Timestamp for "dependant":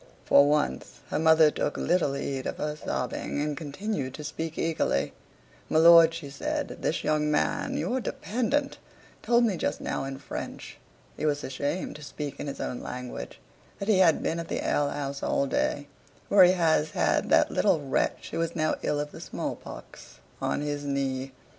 8.01-8.79